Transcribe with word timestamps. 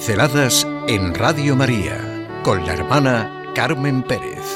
Pinceladas 0.00 0.66
en 0.88 1.14
Radio 1.14 1.54
María 1.54 2.26
con 2.42 2.64
la 2.64 2.72
hermana 2.72 3.52
Carmen 3.54 4.02
Pérez. 4.02 4.46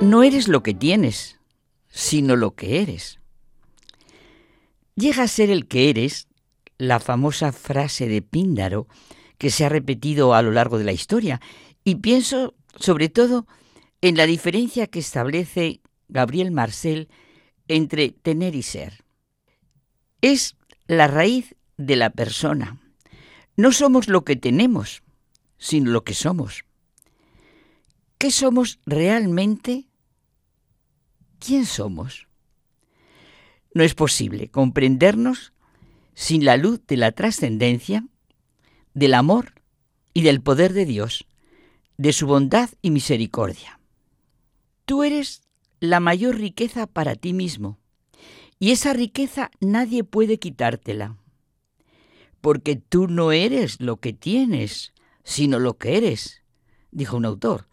No 0.00 0.24
eres 0.24 0.48
lo 0.48 0.64
que 0.64 0.74
tienes, 0.74 1.38
sino 1.88 2.34
lo 2.34 2.56
que 2.56 2.82
eres. 2.82 3.20
Llega 4.96 5.22
a 5.22 5.28
ser 5.28 5.48
el 5.48 5.68
que 5.68 5.90
eres 5.90 6.26
la 6.76 6.98
famosa 6.98 7.52
frase 7.52 8.08
de 8.08 8.20
Píndaro 8.20 8.88
que 9.42 9.50
se 9.50 9.64
ha 9.64 9.68
repetido 9.68 10.34
a 10.34 10.42
lo 10.42 10.52
largo 10.52 10.78
de 10.78 10.84
la 10.84 10.92
historia 10.92 11.40
y 11.82 11.96
pienso 11.96 12.54
sobre 12.76 13.08
todo 13.08 13.48
en 14.00 14.16
la 14.16 14.24
diferencia 14.24 14.86
que 14.86 15.00
establece 15.00 15.80
Gabriel 16.06 16.52
Marcel 16.52 17.08
entre 17.66 18.10
tener 18.10 18.54
y 18.54 18.62
ser. 18.62 19.02
Es 20.20 20.54
la 20.86 21.08
raíz 21.08 21.56
de 21.76 21.96
la 21.96 22.10
persona. 22.10 22.80
No 23.56 23.72
somos 23.72 24.06
lo 24.06 24.24
que 24.24 24.36
tenemos, 24.36 25.02
sino 25.58 25.90
lo 25.90 26.04
que 26.04 26.14
somos. 26.14 26.64
¿Qué 28.18 28.30
somos 28.30 28.78
realmente? 28.86 29.88
¿Quién 31.40 31.66
somos? 31.66 32.28
No 33.74 33.82
es 33.82 33.96
posible 33.96 34.52
comprendernos 34.52 35.52
sin 36.14 36.44
la 36.44 36.56
luz 36.56 36.80
de 36.86 36.96
la 36.96 37.10
trascendencia, 37.10 38.06
del 38.94 39.14
amor 39.14 39.54
y 40.14 40.22
del 40.22 40.40
poder 40.40 40.72
de 40.72 40.84
Dios, 40.84 41.26
de 41.96 42.12
su 42.12 42.26
bondad 42.26 42.70
y 42.82 42.90
misericordia. 42.90 43.80
Tú 44.84 45.02
eres 45.02 45.42
la 45.80 46.00
mayor 46.00 46.36
riqueza 46.36 46.86
para 46.86 47.14
ti 47.16 47.32
mismo, 47.32 47.78
y 48.58 48.70
esa 48.70 48.92
riqueza 48.92 49.50
nadie 49.60 50.04
puede 50.04 50.38
quitártela, 50.38 51.16
porque 52.40 52.76
tú 52.76 53.08
no 53.08 53.32
eres 53.32 53.80
lo 53.80 53.96
que 53.98 54.12
tienes, 54.12 54.92
sino 55.24 55.58
lo 55.58 55.78
que 55.78 55.96
eres, 55.96 56.42
dijo 56.90 57.16
un 57.16 57.24
autor. 57.24 57.68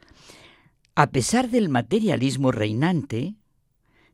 A 0.96 1.12
pesar 1.12 1.50
del 1.50 1.70
materialismo 1.70 2.52
reinante, 2.52 3.36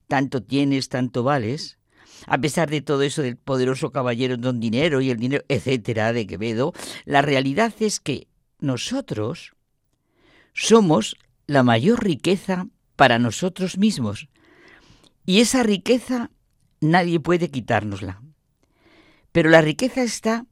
tanto 0.07 0.43
tienes, 0.43 0.89
tanto 0.89 1.23
vales, 1.23 1.77
a 2.27 2.37
pesar 2.37 2.69
de 2.69 2.81
todo 2.81 3.01
eso 3.01 3.21
del 3.21 3.37
poderoso 3.37 3.91
caballero 3.91 4.37
don 4.37 4.59
dinero 4.59 5.01
y 5.01 5.09
el 5.09 5.17
dinero, 5.17 5.43
etcétera, 5.47 6.13
de 6.13 6.27
Quevedo, 6.27 6.73
la 7.05 7.21
realidad 7.21 7.73
es 7.79 7.99
que 7.99 8.27
nosotros 8.59 9.53
somos 10.53 11.17
la 11.47 11.63
mayor 11.63 12.03
riqueza 12.03 12.67
para 12.95 13.19
nosotros 13.19 13.77
mismos. 13.77 14.27
Y 15.25 15.41
esa 15.41 15.63
riqueza 15.63 16.31
nadie 16.81 17.19
puede 17.19 17.49
quitárnosla. 17.49 18.21
Pero 19.31 19.49
la 19.49 19.61
riqueza 19.61 20.01
está 20.03 20.45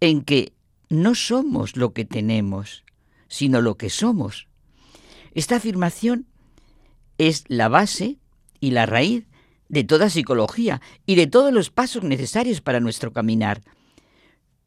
en 0.00 0.22
que 0.22 0.52
no 0.88 1.14
somos 1.14 1.76
lo 1.76 1.92
que 1.92 2.04
tenemos, 2.04 2.84
sino 3.28 3.60
lo 3.60 3.76
que 3.76 3.90
somos. 3.90 4.48
Esta 5.32 5.56
afirmación 5.56 6.26
es 7.18 7.44
la 7.48 7.68
base 7.68 8.18
y 8.58 8.72
la 8.72 8.86
raíz 8.86 9.26
de 9.70 9.84
toda 9.84 10.10
psicología 10.10 10.82
y 11.06 11.14
de 11.14 11.28
todos 11.28 11.52
los 11.52 11.70
pasos 11.70 12.02
necesarios 12.02 12.60
para 12.60 12.80
nuestro 12.80 13.12
caminar. 13.12 13.62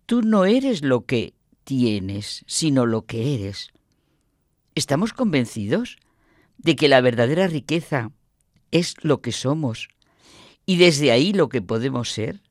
Tú 0.06 0.22
no 0.22 0.46
eres 0.46 0.82
lo 0.82 1.06
que 1.06 1.34
tienes, 1.66 2.46
sino 2.47 2.86
lo 2.86 3.06
que 3.06 3.36
eres. 3.36 3.72
¿Estamos 4.75 5.12
convencidos 5.12 5.97
de 6.58 6.78
que 6.78 6.88
la 6.88 7.02
verdadera 7.02 7.47
riqueza 7.47 8.12
es 8.72 8.96
lo 9.02 9.22
que 9.22 9.34
somos 9.34 9.90
y 10.66 10.78
desde 10.78 11.12
ahí 11.12 11.34
lo 11.34 11.50
que 11.50 11.62
podemos 11.62 12.09
ser? 12.09 12.42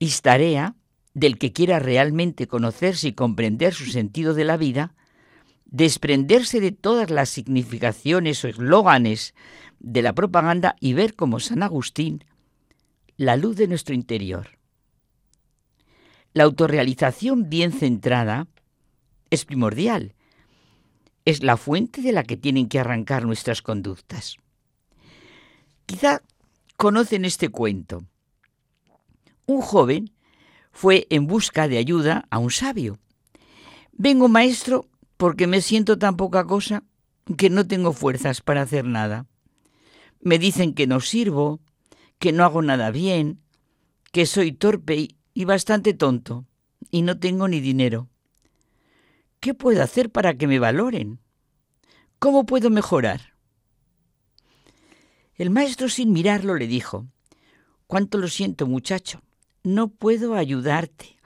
Y 0.00 0.10
tarea 0.20 0.74
del 1.14 1.38
que 1.38 1.52
quiera 1.52 1.78
realmente 1.78 2.48
conocerse 2.48 3.08
y 3.08 3.12
comprender 3.12 3.72
su 3.72 3.86
sentido 3.86 4.34
de 4.34 4.44
la 4.44 4.56
vida, 4.56 4.96
desprenderse 5.74 6.60
de 6.60 6.70
todas 6.70 7.10
las 7.10 7.28
significaciones 7.28 8.44
o 8.44 8.48
eslóganes 8.48 9.34
de 9.80 10.02
la 10.02 10.12
propaganda 10.12 10.76
y 10.78 10.92
ver 10.92 11.16
como 11.16 11.40
San 11.40 11.64
Agustín 11.64 12.24
la 13.16 13.36
luz 13.36 13.56
de 13.56 13.66
nuestro 13.66 13.92
interior. 13.92 14.50
La 16.32 16.44
autorrealización 16.44 17.50
bien 17.50 17.72
centrada 17.72 18.46
es 19.30 19.44
primordial. 19.44 20.14
Es 21.24 21.42
la 21.42 21.56
fuente 21.56 22.02
de 22.02 22.12
la 22.12 22.22
que 22.22 22.36
tienen 22.36 22.68
que 22.68 22.78
arrancar 22.78 23.24
nuestras 23.24 23.60
conductas. 23.60 24.36
Quizá 25.86 26.22
conocen 26.76 27.24
este 27.24 27.48
cuento. 27.48 28.04
Un 29.46 29.60
joven 29.60 30.12
fue 30.70 31.08
en 31.10 31.26
busca 31.26 31.66
de 31.66 31.78
ayuda 31.78 32.28
a 32.30 32.38
un 32.38 32.52
sabio. 32.52 33.00
Vengo, 33.92 34.28
maestro, 34.28 34.86
porque 35.16 35.46
me 35.46 35.60
siento 35.60 35.98
tan 35.98 36.16
poca 36.16 36.44
cosa 36.44 36.84
que 37.36 37.50
no 37.50 37.66
tengo 37.66 37.92
fuerzas 37.92 38.40
para 38.40 38.62
hacer 38.62 38.84
nada. 38.84 39.26
Me 40.20 40.38
dicen 40.38 40.74
que 40.74 40.86
no 40.86 41.00
sirvo, 41.00 41.60
que 42.18 42.32
no 42.32 42.44
hago 42.44 42.62
nada 42.62 42.90
bien, 42.90 43.40
que 44.12 44.26
soy 44.26 44.52
torpe 44.52 45.08
y 45.34 45.44
bastante 45.44 45.94
tonto, 45.94 46.46
y 46.90 47.02
no 47.02 47.18
tengo 47.18 47.48
ni 47.48 47.60
dinero. 47.60 48.08
¿Qué 49.40 49.54
puedo 49.54 49.82
hacer 49.82 50.10
para 50.10 50.34
que 50.34 50.46
me 50.46 50.58
valoren? 50.58 51.18
¿Cómo 52.18 52.46
puedo 52.46 52.70
mejorar? 52.70 53.34
El 55.34 55.50
maestro 55.50 55.88
sin 55.88 56.12
mirarlo 56.12 56.54
le 56.54 56.66
dijo, 56.66 57.06
Cuánto 57.86 58.18
lo 58.18 58.28
siento, 58.28 58.66
muchacho, 58.66 59.22
no 59.62 59.88
puedo 59.88 60.34
ayudarte. 60.34 61.16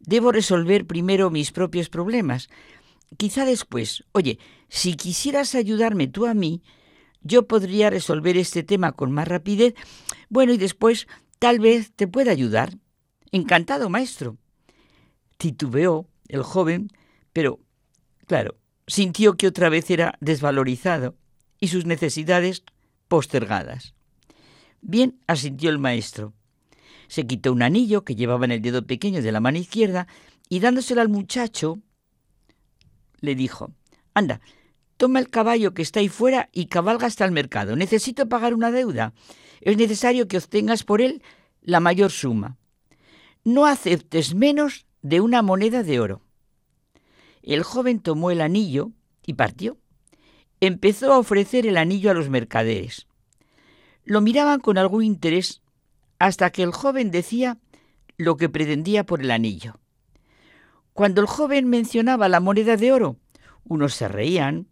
Debo 0.00 0.32
resolver 0.32 0.86
primero 0.86 1.30
mis 1.30 1.52
propios 1.52 1.88
problemas. 1.88 2.48
Quizá 3.16 3.44
después, 3.44 4.04
oye, 4.12 4.38
si 4.68 4.94
quisieras 4.96 5.54
ayudarme 5.54 6.08
tú 6.08 6.26
a 6.26 6.34
mí, 6.34 6.62
yo 7.22 7.46
podría 7.46 7.90
resolver 7.90 8.36
este 8.36 8.62
tema 8.62 8.92
con 8.92 9.12
más 9.12 9.28
rapidez. 9.28 9.74
Bueno, 10.28 10.52
y 10.52 10.58
después 10.58 11.06
tal 11.38 11.58
vez 11.60 11.92
te 11.92 12.06
pueda 12.06 12.32
ayudar. 12.32 12.78
Encantado, 13.32 13.88
maestro. 13.88 14.36
Titubeó 15.36 16.08
el 16.28 16.42
joven, 16.42 16.88
pero, 17.32 17.60
claro, 18.26 18.56
sintió 18.86 19.36
que 19.36 19.46
otra 19.46 19.68
vez 19.68 19.90
era 19.90 20.16
desvalorizado 20.20 21.16
y 21.60 21.68
sus 21.68 21.86
necesidades 21.86 22.62
postergadas. 23.08 23.94
Bien, 24.80 25.18
asintió 25.26 25.70
el 25.70 25.78
maestro. 25.78 26.32
Se 27.08 27.26
quitó 27.26 27.52
un 27.52 27.62
anillo 27.62 28.04
que 28.04 28.14
llevaba 28.14 28.44
en 28.44 28.52
el 28.52 28.62
dedo 28.62 28.86
pequeño 28.86 29.22
de 29.22 29.32
la 29.32 29.40
mano 29.40 29.58
izquierda 29.58 30.06
y 30.48 30.60
dándoselo 30.60 31.00
al 31.00 31.08
muchacho, 31.08 31.80
le 33.26 33.34
dijo, 33.34 33.72
Anda, 34.14 34.40
Toma 34.96 35.18
el 35.18 35.28
caballo 35.28 35.74
que 35.74 35.82
está 35.82 36.00
ahí 36.00 36.08
fuera 36.08 36.48
y 36.52 36.66
cabalga 36.66 37.06
hasta 37.06 37.24
el 37.24 37.32
mercado. 37.32 37.76
Necesito 37.76 38.28
pagar 38.28 38.54
una 38.54 38.70
deuda. 38.70 39.12
Es 39.60 39.76
necesario 39.76 40.26
que 40.26 40.38
obtengas 40.38 40.84
por 40.84 41.02
él 41.02 41.22
la 41.60 41.80
mayor 41.80 42.10
suma. 42.10 42.56
No 43.44 43.66
aceptes 43.66 44.34
menos 44.34 44.86
de 45.02 45.20
una 45.20 45.42
moneda 45.42 45.82
de 45.82 46.00
oro. 46.00 46.22
El 47.42 47.62
joven 47.62 48.00
tomó 48.00 48.30
el 48.30 48.40
anillo 48.40 48.90
y 49.24 49.34
partió. 49.34 49.76
Empezó 50.60 51.12
a 51.12 51.18
ofrecer 51.18 51.66
el 51.66 51.76
anillo 51.76 52.10
a 52.10 52.14
los 52.14 52.30
mercaderes. 52.30 53.06
Lo 54.04 54.20
miraban 54.20 54.60
con 54.60 54.78
algún 54.78 55.04
interés 55.04 55.60
hasta 56.18 56.50
que 56.50 56.62
el 56.62 56.72
joven 56.72 57.10
decía 57.10 57.58
lo 58.16 58.38
que 58.38 58.48
pretendía 58.48 59.04
por 59.04 59.20
el 59.20 59.30
anillo. 59.30 59.78
Cuando 60.96 61.20
el 61.20 61.26
joven 61.26 61.68
mencionaba 61.68 62.26
la 62.26 62.40
moneda 62.40 62.78
de 62.78 62.90
oro, 62.90 63.18
unos 63.64 63.92
se 63.92 64.08
reían, 64.08 64.66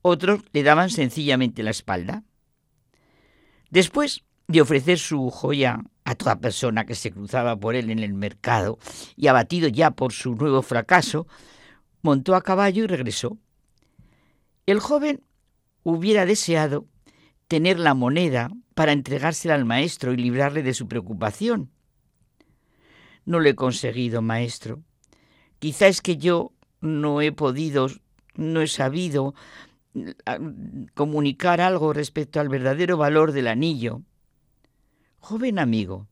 otros 0.00 0.40
le 0.54 0.62
daban 0.62 0.88
sencillamente 0.88 1.62
la 1.62 1.68
espalda. 1.68 2.24
Después 3.68 4.24
de 4.48 4.62
ofrecer 4.62 4.98
su 4.98 5.28
joya 5.28 5.82
a 6.04 6.14
toda 6.14 6.40
persona 6.40 6.86
que 6.86 6.94
se 6.94 7.10
cruzaba 7.10 7.60
por 7.60 7.74
él 7.74 7.90
en 7.90 7.98
el 7.98 8.14
mercado 8.14 8.78
y 9.16 9.26
abatido 9.26 9.68
ya 9.68 9.90
por 9.90 10.14
su 10.14 10.34
nuevo 10.34 10.62
fracaso, 10.62 11.26
montó 12.00 12.36
a 12.36 12.40
caballo 12.40 12.84
y 12.84 12.86
regresó. 12.86 13.36
El 14.64 14.80
joven 14.80 15.24
hubiera 15.82 16.24
deseado 16.24 16.86
tener 17.48 17.78
la 17.78 17.92
moneda 17.92 18.48
para 18.74 18.92
entregársela 18.92 19.54
al 19.54 19.66
maestro 19.66 20.14
y 20.14 20.16
librarle 20.16 20.62
de 20.62 20.72
su 20.72 20.88
preocupación. 20.88 21.70
No 23.26 23.40
lo 23.40 23.48
he 23.50 23.54
conseguido, 23.54 24.22
maestro. 24.22 24.82
Quizá 25.58 25.86
es 25.88 26.02
que 26.02 26.16
yo 26.16 26.52
no 26.80 27.20
he 27.20 27.32
podido, 27.32 27.88
no 28.34 28.60
he 28.60 28.66
sabido 28.66 29.34
comunicar 30.94 31.60
algo 31.60 31.92
respecto 31.92 32.40
al 32.40 32.48
verdadero 32.48 32.96
valor 32.96 33.32
del 33.32 33.48
anillo. 33.48 34.02
Joven 35.18 35.58
amigo, 35.58 36.06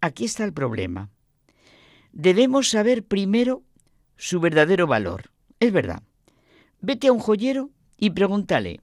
aquí 0.00 0.26
está 0.26 0.44
el 0.44 0.52
problema. 0.52 1.10
Debemos 2.12 2.68
saber 2.68 3.04
primero 3.04 3.62
su 4.16 4.40
verdadero 4.40 4.86
valor. 4.86 5.30
Es 5.58 5.72
verdad. 5.72 6.02
vete 6.80 7.08
a 7.08 7.12
un 7.12 7.20
joyero 7.20 7.70
y 7.96 8.10
pregúntale. 8.10 8.80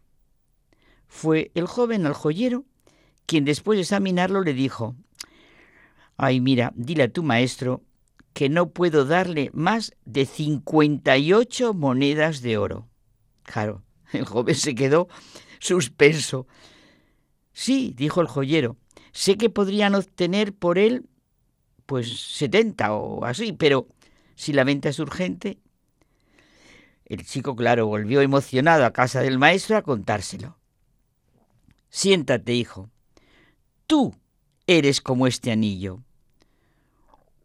Fue 1.08 1.52
el 1.56 1.68
joven 1.68 2.06
al 2.06 2.14
joyero, 2.14 2.66
quien 3.26 3.46
después 3.46 3.78
de 3.78 3.82
examinarlo 3.82 4.42
le 4.42 4.54
dijo, 4.54 4.96
ay 6.18 6.40
mira, 6.42 6.74
dile 6.76 7.04
a 7.04 7.12
tu 7.12 7.24
maestro 7.24 7.82
que 8.38 8.50
no 8.50 8.70
puedo 8.70 9.04
darle 9.04 9.50
más 9.52 9.94
de 10.06 10.28
58 10.28 11.74
monedas 11.74 12.44
de 12.44 12.60
oro. 12.60 12.88
Claro, 13.42 13.82
el 14.14 14.26
joven 14.26 14.54
se 14.54 14.76
quedó 14.76 15.08
suspenso. 15.58 16.46
Sí, 17.52 17.96
dijo 17.98 18.22
el 18.22 18.28
joyero, 18.28 18.78
sé 19.12 19.38
que 19.38 19.50
podrían 19.50 19.96
obtener 19.96 20.54
por 20.54 20.78
él 20.78 21.10
pues 21.88 22.16
70 22.36 22.94
o 22.94 23.26
así, 23.26 23.54
pero 23.54 23.88
si 24.36 24.54
la 24.54 24.64
venta 24.64 24.90
es 24.90 25.00
urgente. 25.00 25.58
El 27.06 27.26
chico, 27.26 27.56
claro, 27.56 27.88
volvió 27.88 28.22
emocionado 28.22 28.86
a 28.86 28.94
casa 28.94 29.22
del 29.22 29.40
maestro 29.40 29.78
a 29.78 29.82
contárselo. 29.82 30.60
Siéntate, 31.90 32.54
hijo. 32.54 32.92
Tú 33.88 34.14
eres 34.68 35.02
como 35.02 35.26
este 35.26 35.52
anillo. 35.52 36.04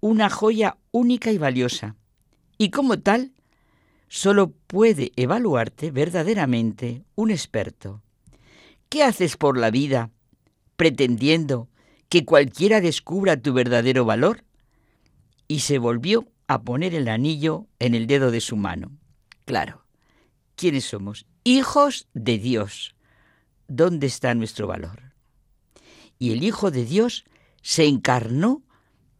Una 0.04 0.28
joya 0.30 0.78
única 0.90 1.30
y 1.30 1.38
valiosa. 1.38 1.94
Y 2.58 2.70
como 2.70 2.98
tal, 2.98 3.34
solo 4.08 4.50
puede 4.50 5.12
evaluarte 5.14 5.92
verdaderamente 5.92 7.04
un 7.14 7.30
experto. 7.30 8.02
¿Qué 8.88 9.04
haces 9.04 9.36
por 9.36 9.56
la 9.56 9.70
vida 9.70 10.10
pretendiendo 10.74 11.68
que 12.08 12.24
cualquiera 12.24 12.80
descubra 12.80 13.40
tu 13.40 13.52
verdadero 13.52 14.04
valor? 14.04 14.42
Y 15.46 15.60
se 15.60 15.78
volvió 15.78 16.26
a 16.48 16.62
poner 16.62 16.96
el 16.96 17.06
anillo 17.06 17.68
en 17.78 17.94
el 17.94 18.08
dedo 18.08 18.32
de 18.32 18.40
su 18.40 18.56
mano. 18.56 18.90
Claro, 19.44 19.86
¿quiénes 20.56 20.84
somos? 20.84 21.26
Hijos 21.44 22.08
de 22.12 22.38
Dios. 22.38 22.96
¿Dónde 23.68 24.08
está 24.08 24.34
nuestro 24.34 24.66
valor? 24.66 25.12
Y 26.18 26.32
el 26.32 26.42
Hijo 26.42 26.72
de 26.72 26.84
Dios 26.86 27.24
se 27.62 27.86
encarnó 27.86 28.64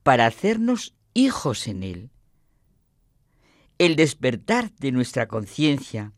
para 0.02 0.26
hacernos 0.26 0.94
hijos 1.14 1.66
en 1.66 1.82
Él. 1.82 2.10
El 3.78 3.96
despertar 3.96 4.72
de 4.76 4.92
nuestra 4.92 5.28
conciencia, 5.28 6.12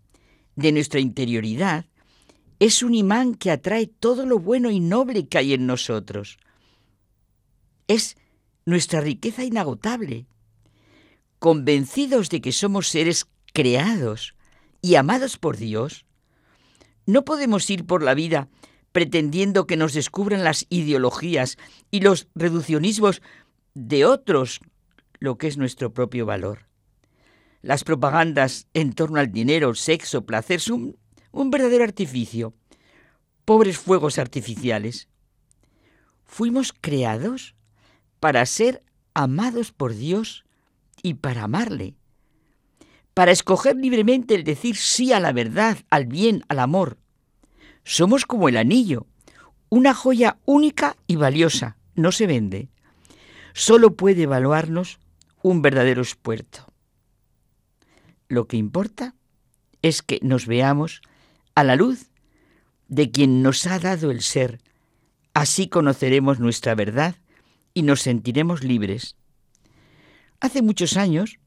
de 0.56 0.72
nuestra 0.72 1.00
interioridad, 1.00 1.86
es 2.60 2.82
un 2.82 2.94
imán 2.94 3.34
que 3.34 3.50
atrae 3.50 3.86
todo 3.86 4.26
lo 4.26 4.38
bueno 4.38 4.70
y 4.70 4.81
noble 4.81 5.28
que 5.28 5.38
hay 5.38 5.54
en 5.54 5.66
nosotros. 5.66 6.38
Es 7.88 8.16
nuestra 8.64 9.00
riqueza 9.00 9.44
inagotable. 9.44 10.26
Convencidos 11.38 12.30
de 12.30 12.40
que 12.40 12.52
somos 12.52 12.88
seres 12.88 13.26
creados 13.52 14.34
y 14.80 14.94
amados 14.94 15.37
por 15.37 15.56
Dios, 15.56 16.06
no 17.06 17.25
podemos 17.25 17.69
ir 17.69 17.84
por 17.84 18.02
la 18.02 18.14
vida 18.14 18.48
pretendiendo 18.92 19.66
que 19.66 19.76
nos 19.76 19.92
descubran 19.92 20.44
las 20.44 20.66
ideologías 20.69 21.58
y 21.90 22.00
los 22.00 22.28
reduccionismos 22.37 23.22
de 23.75 24.05
otros 24.05 24.61
lo 25.19 25.37
que 25.37 25.49
es 25.49 25.56
nuestro 25.56 25.93
propio 25.93 26.26
valor. 26.26 26.67
Las 27.61 27.82
propagandas 27.82 28.69
en 28.75 28.93
torno 28.93 29.19
al 29.19 29.32
dinero, 29.32 29.75
sexo, 29.75 30.25
placer 30.25 30.61
son 30.61 30.97
un 31.32 31.50
verdadero 31.50 31.85
artificio, 31.85 32.55
pobres 33.44 33.79
fuegos 33.79 34.19
artificiales. 34.19 35.09
Fuimos 36.25 36.73
creados 36.73 37.55
para 38.21 38.44
ser 38.47 38.82
amados 39.12 39.73
por 39.73 39.94
Dios 39.94 40.44
y 41.03 41.15
para 41.15 41.44
amarle, 41.44 41.94
para 43.12 43.32
escoger 43.32 43.76
libremente 43.76 44.35
el 44.35 44.44
decir 44.44 44.76
sí 44.76 45.12
a 45.12 45.21
la 45.21 45.32
verdad, 45.32 45.79
al 45.91 46.06
bien, 46.06 46.43
al 46.49 46.59
amor. 46.59 46.99
Somos 47.85 48.25
como 48.25 48.49
el 48.49 48.56
anillo, 48.56 49.06
una 49.69 49.94
joya 49.94 50.38
única 50.44 50.97
y 51.06 51.17
valiosa, 51.17 51.76
no 51.94 52.12
se 52.12 52.26
vende. 52.26 52.69
Solo 53.54 53.94
puede 53.94 54.24
evaluarnos 54.24 54.98
un 55.42 55.62
verdadero 55.62 56.02
expuerto. 56.02 56.66
Lo 58.28 58.48
que 58.48 58.56
importa 58.56 59.14
es 59.80 60.02
que 60.02 60.18
nos 60.22 60.46
veamos 60.46 61.02
a 61.54 61.62
la 61.62 61.76
luz 61.76 62.10
de 62.88 63.12
quien 63.12 63.42
nos 63.42 63.66
ha 63.66 63.78
dado 63.78 64.10
el 64.10 64.22
ser. 64.22 64.60
Así 65.34 65.68
conoceremos 65.68 66.40
nuestra 66.40 66.74
verdad 66.74 67.14
y 67.74 67.82
nos 67.82 68.02
sentiremos 68.02 68.64
libres. 68.64 69.16
Hace 70.40 70.60
muchos 70.60 70.96
años, 70.96 71.38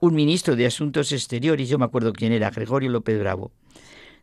un 0.00 0.14
ministro 0.14 0.56
de 0.56 0.66
Asuntos 0.66 1.12
Exteriores, 1.12 1.68
yo 1.68 1.78
me 1.78 1.84
acuerdo 1.84 2.14
quién 2.14 2.32
era, 2.32 2.50
Gregorio 2.50 2.90
López 2.90 3.18
Bravo, 3.18 3.52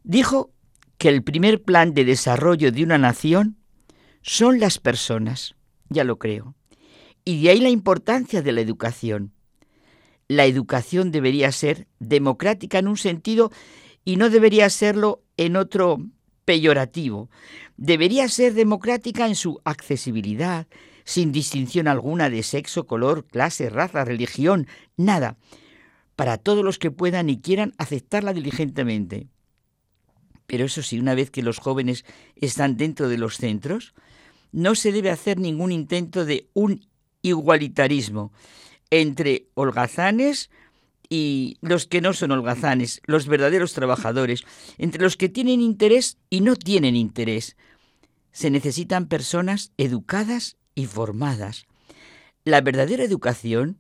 dijo 0.04 0.52
que 0.98 1.10
el 1.10 1.24
primer 1.24 1.62
plan 1.62 1.94
de 1.94 2.06
desarrollo 2.06 2.72
de 2.72 2.84
una 2.84 2.98
nación 2.98 3.58
son 4.24 4.60
las 4.60 4.80
personas. 4.80 5.56
Ya 5.90 6.04
lo 6.04 6.18
creo. 6.18 6.56
Y 7.26 7.42
de 7.44 7.50
ahí 7.50 7.60
la 7.60 7.70
importancia 7.70 8.42
de 8.42 8.52
la 8.52 8.62
educación. 8.62 9.32
La 10.28 10.46
educación 10.46 11.12
debería 11.12 11.52
ser 11.52 11.88
democrática 12.00 12.80
en 12.80 12.88
un 12.88 12.98
sentido 12.98 13.52
y 14.06 14.18
no 14.18 14.30
debería 14.30 14.70
serlo 14.70 15.24
en 15.38 15.56
otro 15.56 16.00
peyorativo. 16.46 17.30
Debería 17.78 18.28
ser 18.28 18.54
democrática 18.54 19.28
en 19.28 19.36
su 19.36 19.62
accesibilidad, 19.64 20.68
sin 21.06 21.32
distinción 21.32 21.88
alguna 21.88 22.30
de 22.30 22.44
sexo, 22.44 22.86
color, 22.86 23.26
clase, 23.26 23.70
raza, 23.70 24.06
religión, 24.06 24.68
nada, 24.98 25.38
para 26.16 26.38
todos 26.38 26.64
los 26.64 26.80
que 26.80 26.92
puedan 26.92 27.30
y 27.30 27.40
quieran 27.42 27.74
aceptarla 27.78 28.34
diligentemente. 28.34 29.28
Pero 30.46 30.66
eso 30.66 30.82
sí, 30.82 31.00
una 31.00 31.16
vez 31.16 31.32
que 31.32 31.42
los 31.42 31.60
jóvenes 31.60 32.06
están 32.36 32.78
dentro 32.78 33.10
de 33.10 33.18
los 33.18 33.38
centros, 33.38 33.94
no 34.52 34.76
se 34.76 34.92
debe 34.92 35.10
hacer 35.10 35.40
ningún 35.40 35.72
intento 35.72 36.26
de 36.26 36.50
un 36.54 36.86
igualitarismo 37.24 38.32
entre 38.92 39.48
holgazanes 39.56 40.52
y 41.10 41.58
los 41.62 41.88
que 41.88 42.02
no 42.02 42.14
son 42.14 42.32
holgazanes, 42.32 43.02
los 43.06 43.28
verdaderos 43.28 43.74
trabajadores, 43.74 44.44
entre 44.78 45.02
los 45.02 45.18
que 45.18 45.30
tienen 45.30 45.62
interés 45.62 46.18
y 46.30 46.42
no 46.42 46.56
tienen 46.56 46.96
interés. 46.96 47.58
Se 48.32 48.52
necesitan 48.52 49.08
personas 49.08 49.72
educadas 49.78 50.58
y 50.76 50.86
formadas. 50.86 51.66
La 52.46 52.62
verdadera 52.62 53.04
educación 53.04 53.80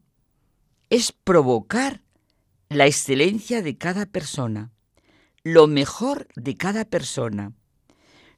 es 0.90 1.12
provocar 1.12 2.02
la 2.70 2.86
excelencia 2.86 3.62
de 3.62 3.78
cada 3.78 4.06
persona, 4.06 4.72
lo 5.44 5.68
mejor 5.68 6.28
de 6.36 6.56
cada 6.56 6.86
persona. 6.86 7.54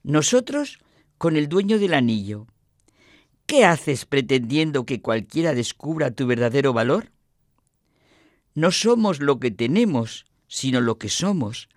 Nosotros 0.03 0.79
con 1.17 1.35
el 1.35 1.47
dueño 1.47 1.79
del 1.79 1.93
anillo, 1.93 2.47
¿Qué 3.45 3.63
haces 3.63 4.05
pretendiendo 4.05 4.85
que 4.85 5.01
cualquiera 5.01 5.53
descubra 5.53 6.11
tu 6.11 6.25
verdadero 6.25 6.73
valor? 6.73 7.11
No 8.55 8.71
somos 8.71 9.19
lo 9.19 9.39
que 9.39 9.51
tenemos, 9.51 10.25
sino 10.47 10.81
lo 10.81 10.97
que 10.97 11.09
somos. 11.09 11.69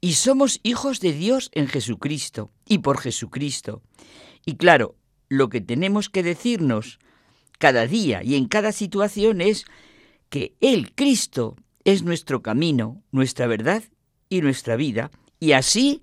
Y 0.00 0.12
somos 0.12 0.60
hijos 0.62 1.00
de 1.00 1.12
Dios 1.12 1.50
en 1.52 1.68
Jesucristo 1.68 2.50
y 2.66 2.78
por 2.78 2.98
Jesucristo. 2.98 3.82
Y 4.44 4.56
claro, 4.56 4.96
lo 5.28 5.48
que 5.48 5.62
tenemos 5.62 6.10
que 6.10 6.22
decirnos 6.22 6.98
cada 7.58 7.86
día 7.86 8.22
y 8.22 8.34
en 8.34 8.46
cada 8.46 8.72
situación 8.72 9.40
es 9.40 9.64
que 10.28 10.54
Él, 10.60 10.92
Cristo, 10.94 11.56
es 11.84 12.02
nuestro 12.02 12.42
camino, 12.42 13.02
nuestra 13.10 13.46
verdad 13.46 13.82
y 14.28 14.42
nuestra 14.42 14.76
vida. 14.76 15.10
Y 15.40 15.52
así 15.52 16.02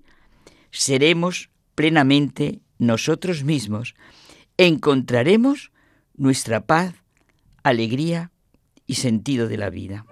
seremos 0.72 1.50
plenamente 1.76 2.60
nosotros 2.78 3.44
mismos 3.44 3.94
encontraremos 4.58 5.72
nuestra 6.16 6.66
paz, 6.66 6.94
alegría 7.62 8.30
y 8.86 8.94
sentido 8.94 9.48
de 9.48 9.56
la 9.56 9.70
vida. 9.70 10.06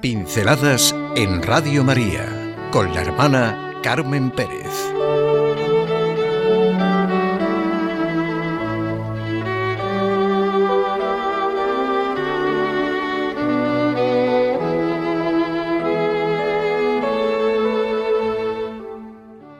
Pinceladas 0.00 0.94
en 1.14 1.42
Radio 1.42 1.84
María 1.84 2.26
con 2.72 2.92
la 2.92 3.02
hermana 3.02 3.80
Carmen 3.82 4.32
Pérez. 4.32 5.21